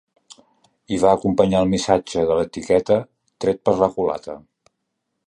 I 0.95 0.97
va 1.03 1.11
acompanyar 1.17 1.61
el 1.65 1.69
missatge 1.73 2.25
de 2.31 2.39
l’etiqueta 2.39 2.97
‘tret 3.45 3.63
per 3.69 3.77
la 3.85 3.91
culata’. 3.99 4.39